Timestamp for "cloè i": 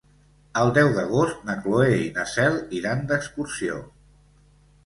1.67-2.09